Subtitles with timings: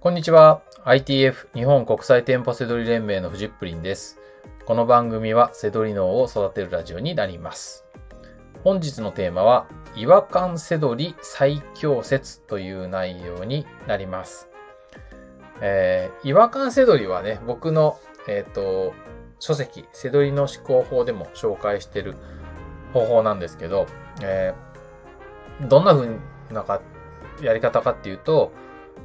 [0.00, 0.62] こんにちは。
[0.84, 4.20] ITF 日本国際店舗セドリ連盟のフジップリンです。
[4.64, 7.84] この番組はセドリ脳を育てるラジオになります。
[8.62, 9.66] 本日のテーマは
[9.96, 14.48] 違和感セドリ最強説という内容になります。
[15.60, 18.94] えー違和感セドリはね、僕の、えっ、と、
[19.40, 22.14] 書籍、セドリの思考法でも紹介している
[22.92, 23.88] 方法なんですけど、
[24.22, 26.08] えーどんな風
[26.52, 26.80] なか
[27.42, 28.52] やり方かっていうと、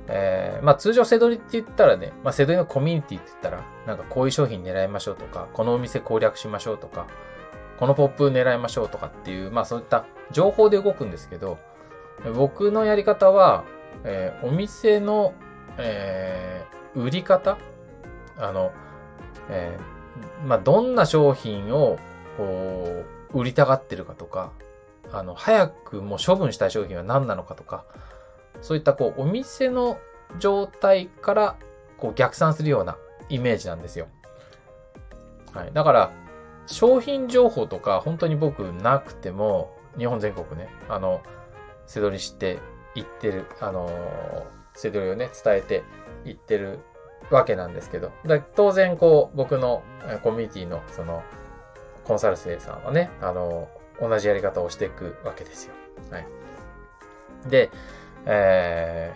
[0.08, 7.08] えーまあ通常セドリって言ったらね、まあセドリのコミュニティって言ったら、なんかこういう商品狙いましょうとか、このお店攻略しましょうとか、
[7.80, 11.58] このポップ狙いましょうとかっていう、まあそういった情報で動くんですけど、
[12.36, 13.64] 僕のやり方は、
[14.04, 15.34] えーお店の、
[15.78, 17.58] えー売り方
[18.38, 18.72] あの、
[19.50, 21.98] えーまあどんな商品を、
[22.38, 24.52] こう、売りたがってるかとか、
[25.12, 27.84] あの、早くもう処分したい商品は何なのかとか、
[28.64, 30.00] そういったこう、お店の
[30.40, 31.56] 状態から
[31.98, 32.98] こう逆算するような
[33.30, 34.08] イメージなんですよ。
[35.54, 35.74] はい。
[35.74, 36.12] だから、
[36.66, 41.22] 商品情報とか本当に僕なくても、日本全国ね、あの、
[41.86, 42.58] セドリして
[42.96, 43.90] いってる、あの、
[44.74, 45.84] セドリをね、伝えて
[46.26, 46.80] いってる
[47.30, 49.84] わけなんですけど、だ当然こう、僕の
[50.24, 51.22] コミュニティのその、
[52.06, 53.68] コンサル生さんはね、あの、
[54.00, 55.74] 同じやり方をしていくわけですよ。
[56.12, 56.28] はい。
[57.50, 57.70] で、
[58.26, 59.14] え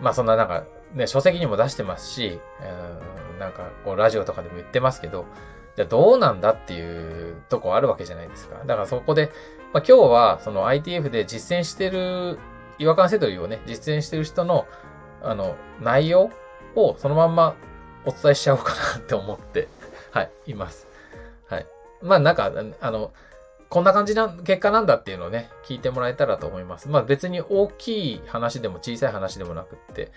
[0.00, 5.26] ー、まあそんななんか、ね、書籍にも出してますし、うんなんかこうラジオとかでも言ってますけど、
[5.76, 8.56] じゃあどうなんだっていうとこあるわけじゃないですか。
[8.64, 9.30] だからそこで、
[9.72, 12.38] まあ今日はその ITF で実践してる
[12.78, 14.66] 違和感セドリをね、実践してる人の、
[15.22, 16.30] あの、内容
[16.74, 17.54] をそのまんま
[18.04, 19.68] お伝えしちゃおうかなって思って、
[20.12, 20.88] はい、います。
[21.48, 21.66] はい。
[22.02, 23.12] まあなんか、あの、
[23.76, 26.88] こんな感じな結果なんだっていうのをね、聞いてもらえたらと思います。
[26.88, 30.12] まあ別に大きい話でも小さい話でもなくって、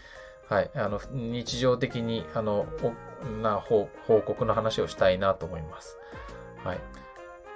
[0.48, 2.68] はい、あの、日常的に、あの、
[3.42, 5.98] な報告の話をしたいなと思います。
[6.64, 6.80] はい。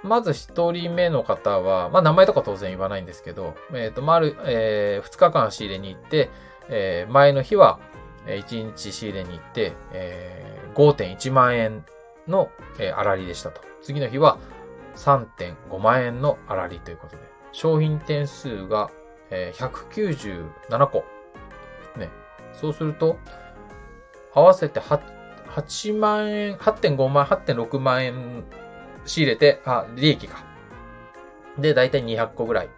[0.02, 6.28] まず一人目の方は、まあ名前とか当然言わないんですけど、えっ、と、ま、る、えー、2日間仕入れに行って、
[6.68, 7.80] えー前の日は、
[8.26, 11.82] え1日仕入れに行って、えー5.1万円
[12.28, 13.62] の、えー、粗利でしたと。
[13.80, 14.36] 次の日は
[14.96, 17.22] 3.5万円の粗利ということで、
[17.52, 18.90] 商品点数が、
[19.30, 19.70] えー
[20.68, 21.04] 197個。
[21.98, 22.10] ね。
[22.52, 23.18] そうすると、
[24.34, 25.00] 合わせて 8,
[25.48, 28.44] 8万円、8.5万、8.6万円
[29.04, 30.44] 仕入れて、あ、利益か。
[31.58, 32.68] で、だいたい200個ぐらい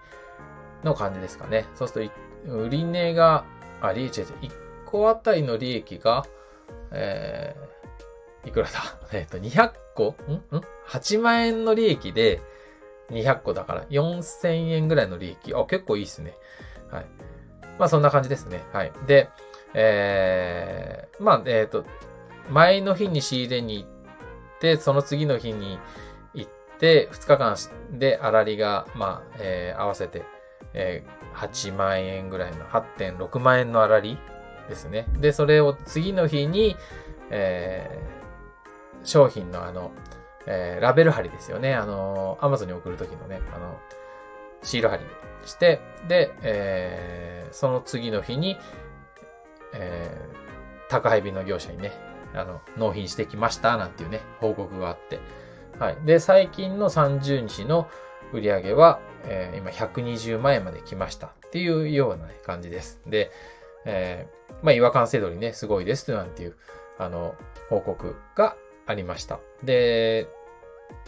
[0.84, 1.66] の感じですかね。
[1.74, 2.10] そうする
[2.44, 3.44] と、売値が、
[3.80, 4.50] あ、利益、1
[4.84, 6.26] 個あたりの利益が、
[6.90, 7.75] えー、
[8.46, 8.72] いくらだ？
[9.12, 10.32] えっと、200個ん？
[10.32, 10.42] ん
[10.88, 12.40] ?8 万円の利益で
[13.10, 15.54] 200個だから4000円ぐらいの利益。
[15.54, 16.34] あ、結構いいですね。
[16.90, 17.06] はい。
[17.78, 18.64] まあそんな感じですね。
[18.72, 18.92] はい。
[19.06, 19.28] で、
[19.74, 21.84] えー、まあ、えっ、と、
[22.48, 23.88] 前の日に仕入れに行っ
[24.60, 25.78] て、その次の日に
[26.34, 27.56] 行って、2日間
[27.98, 30.22] で粗利が、まあ、えー合わせて、
[30.72, 34.18] えー8万円ぐらいの、8.6万円の粗利
[34.70, 35.06] ですね。
[35.18, 36.76] で、それを次の日に、
[37.30, 38.15] えー
[39.06, 39.92] 商品のあの、
[40.46, 41.74] えーラベル貼りですよね。
[41.74, 43.78] あの、アマゾンに送るときのね、あの、
[44.62, 45.04] シール貼り
[45.46, 48.58] して、で、えーその次の日に、
[49.72, 50.46] えー
[50.88, 51.90] 宅配便の業者にね、
[52.32, 55.18] あの、納品してきました、なんていうね、報告があって。
[55.80, 55.96] はい。
[56.04, 57.88] で、最近の30日の
[58.32, 63.00] 売り上げは、えー今120万円まで来ましたっていうような感じです。
[63.06, 63.30] で、
[63.84, 66.56] えーまあ、違和感制度にね、すごいですなんていう、
[66.98, 67.34] あの、
[67.68, 69.40] 報告がありました。
[69.62, 70.28] で、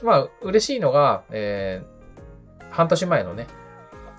[0.02, 1.98] まあ、嬉しいのが、えー
[2.70, 3.46] 半年前のね、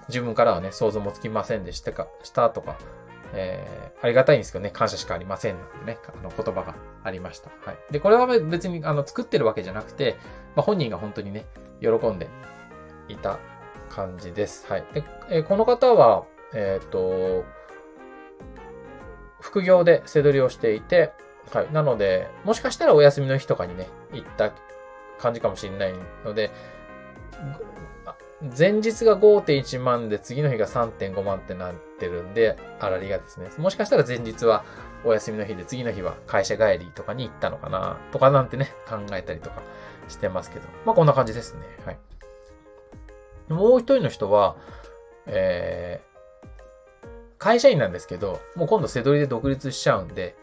[0.08, 2.78] 自分からはね、想像もつきませんでしたか、したとか、
[3.34, 7.50] えーありがたいんですけどね、感謝しかありませんなんてね、あの言葉がありました。
[7.66, 7.78] はい。
[7.92, 10.18] で、これは別にあの作ってるわけじゃなくて、
[10.56, 11.46] まあ、本人が本当にね、
[11.82, 12.30] 喜んで
[13.10, 13.38] いた
[13.90, 14.66] 感じです。
[14.72, 14.86] はい。
[14.94, 17.44] で、えーこの方は、えっ、と、
[19.42, 21.12] 副業で背取りをしていて、
[21.54, 21.72] はい。
[21.72, 24.52] なので、もしかしたらお休みの日とかにね、行った
[25.18, 25.94] 感じかもしれない
[26.24, 26.52] ので、
[28.58, 33.50] 前日が5.1万で次の日が3.5万ってなってるんで、あらりがですね。
[33.58, 34.64] もしかしたら前日は
[35.04, 39.62] お休みの日で次の日は会社帰りとかに行ったのかなとかなんてね、考えたりとか
[40.08, 40.68] してますけど。
[40.86, 41.62] まあこんな感じですね。
[41.86, 41.98] はい。
[43.50, 44.56] もう一人の人は、
[45.26, 46.10] えー
[47.40, 50.36] 会社員なんですけど、もう今度背取りで独立しちゃうんで、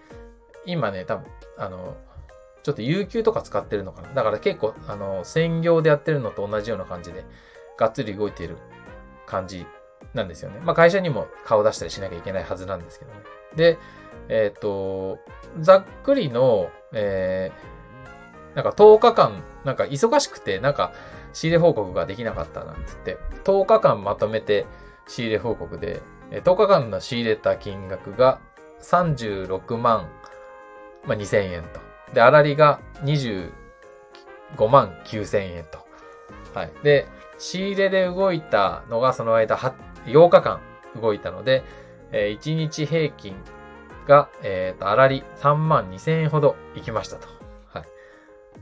[0.67, 1.27] 今ね、多分、
[1.57, 1.97] あの、
[2.63, 4.13] ちょっと有給とか使ってるのかな。
[4.13, 7.25] だから結構、あの、専業でやってるのと同じような感じで、
[7.79, 8.57] がっつり動いている
[9.27, 9.67] 感じ
[10.15, 10.61] なんですよね。
[10.65, 13.19] まあ会社にも顔出したりしなきゃいけないはずなんですけどね。
[13.55, 13.79] で、
[14.29, 15.19] えっ、ー、と、
[15.61, 20.93] ざっくりの、えー、なんか10日間、なんか忙しくて、なんか
[21.33, 24.67] 仕入れ報告ができなかったなんつって、10日間まとめて
[25.07, 28.41] 仕入れ報告で、10日間の仕入れた金額が
[28.81, 30.09] 36万、
[31.07, 31.81] まあ、2000円と。
[32.15, 33.51] で、粗利が25
[34.69, 35.87] 万9000円と。
[36.55, 36.73] はい。
[36.83, 37.07] で、
[37.39, 40.61] 仕入れで動いたのがその間8日間
[41.01, 41.65] 動いたので、
[42.13, 43.35] えー、1日平均
[44.07, 47.29] が、えっ、ー、と、粗利3万2000円ほど行きましたと。
[47.69, 47.85] はい。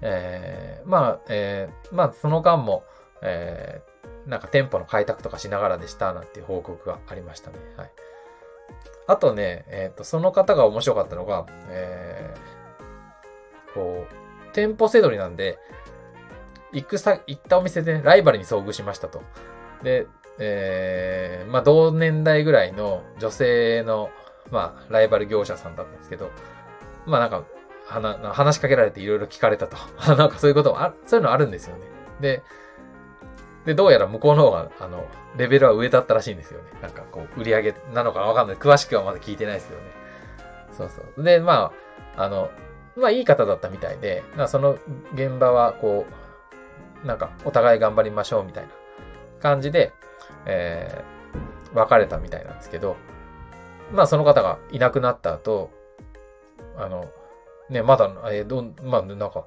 [0.00, 2.84] えー、まあ、えー、まあ、その間も、
[3.22, 7.58] えー、なんか店舗の開拓とかしながらでしたなんていう報告がありましたね。
[7.76, 7.90] はい。
[9.06, 15.58] あとね、えっ、ー、と、その方が面白かったのが、えー、こう、店舗せどりなんで、
[16.72, 19.22] 行くさ、行ったお店で、ライバルに遭遇しましたと。
[19.82, 20.06] で、
[20.38, 24.10] えー、まあ、同年代ぐらいの女性の、
[24.50, 26.30] まあ、ライバル業者さんだったんですけど、
[27.06, 27.44] まあなんか、
[27.86, 29.76] 話しかけられていろいろ聞かれたと。
[30.16, 31.82] なんかそういうことあ、そういうのあるんですよね。
[32.20, 32.42] で、
[33.66, 35.06] で、どうやら向こうの方が、あの、
[35.36, 36.68] レベルは上だったらしいんですよね。
[36.82, 38.56] なんかこう、売り上げなのかわかんない。
[38.56, 39.86] 詳しくはまだ聞いてないですけどね。
[40.72, 41.24] そうそう。
[41.24, 41.72] で、ま
[42.16, 42.50] あ、あの、
[42.96, 44.78] まあいい方だったみたいで、まあその
[45.14, 46.06] 現場はこ
[47.02, 48.70] う、なんかお互い頑張りましょうみたいな
[49.40, 49.92] 感じで、
[50.46, 52.96] えー、別れたみたいなんですけど、
[53.92, 55.70] まあその方がいなくなった後、
[56.76, 57.06] あの、
[57.68, 59.46] ね、まだ、えー、どん、まあなんか、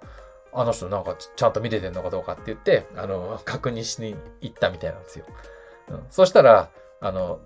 [0.53, 5.25] あの人なんかちゃんと見れてんのかどうかって言って、あの、確認しに行ったみたいなんですよ。
[5.89, 7.39] うん、そしたら、あの、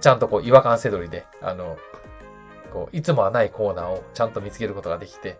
[0.00, 1.76] ちゃんとこう違和感せどりで、あの、
[2.72, 5.38] こう、いつもはないコーナーをちゃんと見つけることができて、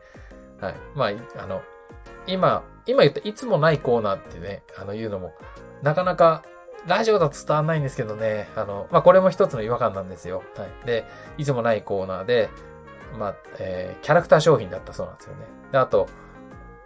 [0.60, 0.74] はい。
[0.94, 1.62] まあ、あの、
[2.26, 5.32] 今、今言ったいつもないコーナーってね、あの、言うのも、
[5.82, 6.42] なかなか
[6.86, 10.42] ラジオだと伝わんないんですけどね、あの、まあ、これも一つの違和感なんですよ。
[10.56, 10.86] はい。
[10.86, 11.06] で、
[11.36, 12.50] いつもないコーナーで、
[13.18, 15.44] まあ、えー、キャラクター商品だったそうなんですよね。
[15.72, 16.08] で、あと、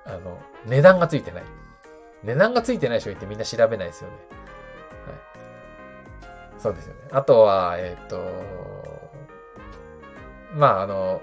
[0.04, 1.44] あの、値段がついてない。
[2.22, 4.16] 値段がついてない商品ってみんな調べないですよね。
[6.52, 6.60] はい。
[6.60, 7.00] そうですよね。
[7.10, 8.25] あとは、えっ、ー、と、
[10.54, 11.20] まあ、あの、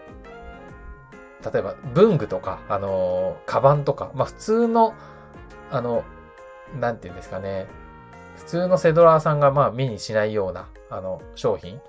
[1.53, 4.93] 例えば、文具とか、あの、カバンとか、まあ、普通の、
[5.71, 6.03] あの、
[6.79, 7.67] なんていうんですかね、
[8.37, 11.79] 普通のセドラーさんがまあ目にしないような、あの、商品。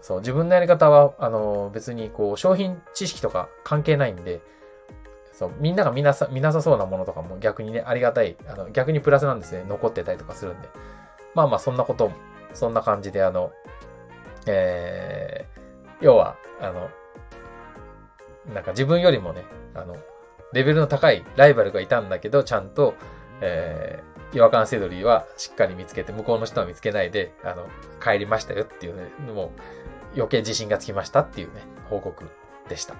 [0.00, 4.40] そう、自分のやり方は、あの、別にこう、商品知識とか関係ないんで、
[5.38, 9.64] そう、みんなが見なさ、見なさそうなものとかも逆にね、ありがたい、あの、逆にプラスなんですね。
[9.68, 10.68] 残ってたりとかするんで。
[11.36, 12.16] まあまあ、そんなことも、
[12.54, 13.52] そんな感じで、あの、
[14.46, 16.90] えー、要は、あの、
[18.52, 19.44] なんか自分よりもね、
[19.74, 19.94] あの、
[20.52, 22.94] レベルの高いライバルがいたんだけど、ちゃんと、
[23.40, 27.68] えー、違和感セドリーはしっかり見つけて、向こうの人は見つけないで、あの、
[28.02, 29.50] 帰りましたよっていうね、もう
[30.16, 32.24] 余計自信がつきましたっていうね、報告
[32.68, 32.96] でした。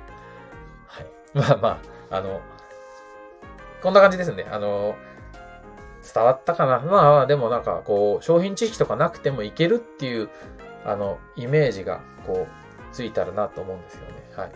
[0.88, 1.06] はい。
[1.34, 1.68] まあま
[2.10, 2.40] あ、あの、
[3.82, 4.46] こんな感じですね。
[4.50, 4.96] あの、
[6.14, 10.28] 伝わったかなまあ、でもなんか、こう、商品知識とかなくてもいけるっていう、
[10.84, 14.14] あの、イメージが、こう、ついたらなと思うんですよね。
[14.34, 14.52] はい。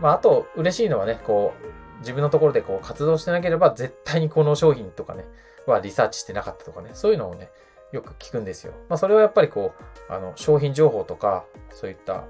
[0.00, 1.66] まあ、あと、嬉しいのはね、こう、
[2.00, 5.24] 自分のところでこう活動してなければ絶対にこの商品とかね、
[5.66, 7.50] はリサーチしてなかったとかね、そういうのをね、
[7.92, 8.72] よく聞くんですよ。
[8.88, 9.74] まあそれはやっぱりこ
[10.08, 12.24] う、あの、商品情報とか、そういった、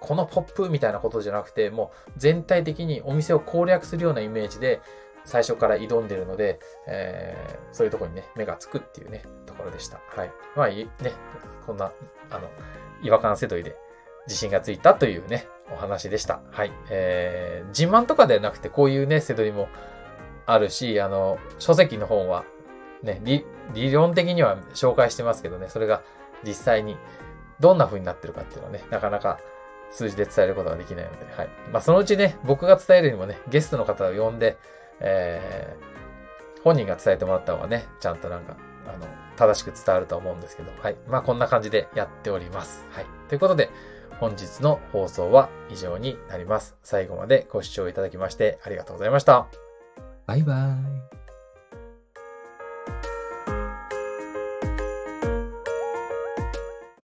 [0.00, 4.80] このポップみたいなことじゃなくて、もう全体的にお店を攻略するようなイメージで、
[5.24, 10.00] 最初から挑んでるので、えー、そういうとこにね、目がつくっていうね、ところでした。
[10.08, 10.32] はい。
[10.56, 10.88] まあ、ね、
[11.66, 11.92] こんな、
[12.30, 12.48] あの、
[13.02, 13.76] 違和感せどいで
[14.26, 16.40] 自信がついたというね、お話でした。
[16.50, 16.72] はい。
[16.90, 19.68] えー、自慢とかではなくて、こういうね、せどりも
[20.46, 22.44] あるし、あの、書籍の本は、
[23.02, 26.02] ね、理、理論的には紹介してますけどね、それが
[26.44, 26.96] 実際に
[27.60, 29.38] どんな風になってるかっていうのはね、なかなか
[29.90, 31.48] 数字で伝えることができないので、はい。
[31.72, 34.56] まあ、そのうちね、僕が伝えるよりもね、ゲストの方を呼んで、
[35.00, 38.56] えー、本人が伝えてもらった方がね、ちゃんとなんか、
[38.86, 39.06] あの、
[39.36, 40.96] 正しく伝わると思うんですけど、はい。
[41.08, 42.86] まあ、こんな感じでやっております。
[42.90, 43.06] はい。
[43.28, 43.70] ということで、
[44.20, 46.76] 本日の放送は以上になります。
[46.82, 49.46] 最後までご視聴いただきましてありがとうございました。
[50.26, 51.19] バイバーイ。